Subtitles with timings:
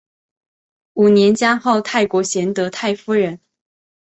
[0.95, 3.39] 五年加号秦国贤德太夫人。